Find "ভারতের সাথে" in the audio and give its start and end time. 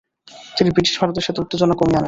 1.01-1.41